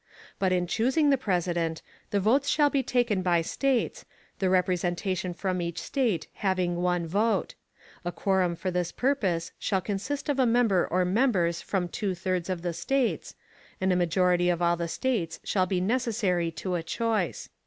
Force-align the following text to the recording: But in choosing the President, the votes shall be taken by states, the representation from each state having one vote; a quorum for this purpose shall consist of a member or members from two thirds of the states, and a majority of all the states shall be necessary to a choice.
But 0.39 0.51
in 0.51 0.65
choosing 0.65 1.11
the 1.11 1.15
President, 1.19 1.83
the 2.09 2.19
votes 2.19 2.49
shall 2.49 2.71
be 2.71 2.81
taken 2.81 3.21
by 3.21 3.43
states, 3.43 4.03
the 4.39 4.49
representation 4.49 5.31
from 5.31 5.61
each 5.61 5.77
state 5.79 6.25
having 6.33 6.77
one 6.77 7.05
vote; 7.05 7.53
a 8.03 8.11
quorum 8.11 8.55
for 8.55 8.71
this 8.71 8.91
purpose 8.91 9.51
shall 9.59 9.79
consist 9.79 10.27
of 10.27 10.39
a 10.39 10.47
member 10.47 10.87
or 10.87 11.05
members 11.05 11.61
from 11.61 11.87
two 11.87 12.15
thirds 12.15 12.49
of 12.49 12.63
the 12.63 12.73
states, 12.73 13.35
and 13.79 13.93
a 13.93 13.95
majority 13.95 14.49
of 14.49 14.59
all 14.59 14.75
the 14.75 14.87
states 14.87 15.39
shall 15.43 15.67
be 15.67 15.79
necessary 15.79 16.49
to 16.49 16.73
a 16.73 16.81
choice. 16.81 17.49